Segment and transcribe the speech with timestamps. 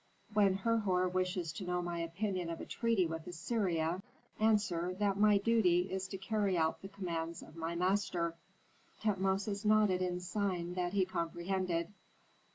[0.33, 4.01] "When Herhor wishes to know my opinion of a treaty with Assyria,
[4.39, 8.33] answer that my duty is to carry out the commands of my master."
[9.01, 11.93] Tutmosis nodded in sign that he comprehended.